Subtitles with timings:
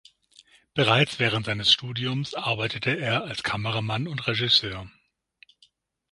[0.73, 4.89] Bereits während seines Studiums arbeitete er als Kameramann und Regisseur.